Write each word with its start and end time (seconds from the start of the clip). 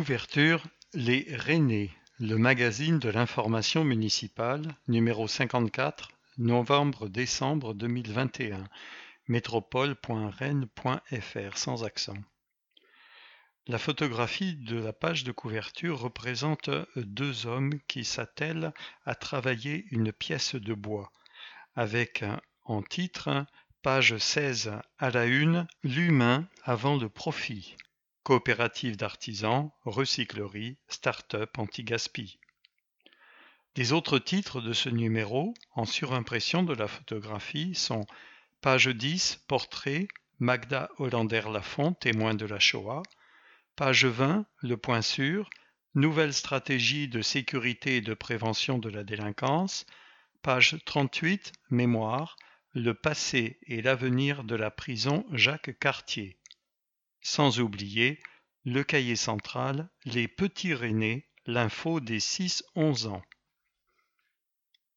Couverture 0.00 0.64
Les 0.94 1.26
Rennais, 1.30 1.90
le 2.20 2.38
magazine 2.38 2.98
de 2.98 3.10
l'information 3.10 3.84
municipale, 3.84 4.62
numéro 4.88 5.28
54, 5.28 6.08
novembre-décembre 6.38 7.74
2021, 7.74 8.64
métropole.rennes.fr 9.28 11.58
sans 11.58 11.84
accent. 11.84 12.16
La 13.66 13.76
photographie 13.76 14.56
de 14.56 14.78
la 14.78 14.94
page 14.94 15.22
de 15.22 15.32
couverture 15.32 16.00
représente 16.00 16.70
deux 16.96 17.44
hommes 17.44 17.74
qui 17.86 18.06
s'attellent 18.06 18.72
à 19.04 19.14
travailler 19.14 19.84
une 19.90 20.12
pièce 20.12 20.54
de 20.54 20.72
bois, 20.72 21.12
avec 21.76 22.24
en 22.64 22.82
titre 22.82 23.44
Page 23.82 24.16
16 24.16 24.72
à 24.98 25.10
la 25.10 25.26
une, 25.26 25.66
l'humain 25.82 26.48
avant 26.64 26.96
le 26.96 27.10
profit. 27.10 27.76
Coopérative 28.22 28.98
d'artisans, 28.98 29.70
recyclerie, 29.84 30.76
start-up 30.88 31.58
anti-gaspi. 31.58 32.38
Les 33.76 33.92
autres 33.92 34.18
titres 34.18 34.60
de 34.60 34.72
ce 34.74 34.88
numéro, 34.90 35.54
en 35.74 35.86
surimpression 35.86 36.62
de 36.62 36.74
la 36.74 36.86
photographie, 36.86 37.74
sont 37.74 38.04
Page 38.60 38.88
10, 38.88 39.44
Portrait, 39.48 40.06
Magda 40.38 40.90
Hollander-Lafont, 40.98 41.94
témoin 41.94 42.34
de 42.34 42.44
la 42.44 42.58
Shoah. 42.58 43.02
Page 43.76 44.04
20, 44.04 44.44
Le 44.60 44.76
point 44.76 45.02
sûr, 45.02 45.48
Nouvelle 45.94 46.34
stratégie 46.34 47.08
de 47.08 47.22
sécurité 47.22 47.96
et 47.96 48.00
de 48.00 48.14
prévention 48.14 48.78
de 48.78 48.88
la 48.88 49.02
délinquance. 49.02 49.86
Page 50.42 50.76
38, 50.84 51.52
Mémoire, 51.70 52.36
Le 52.74 52.92
passé 52.92 53.58
et 53.62 53.82
l'avenir 53.82 54.44
de 54.44 54.56
la 54.56 54.70
prison 54.70 55.24
Jacques 55.32 55.78
Cartier. 55.78 56.39
Sans 57.22 57.60
oublier 57.60 58.18
le 58.64 58.82
cahier 58.82 59.16
central 59.16 59.90
Les 60.06 60.26
petits 60.26 60.72
Rennais, 60.72 61.28
l'info 61.44 62.00
des 62.00 62.18
6-11 62.18 63.08
ans. 63.08 63.22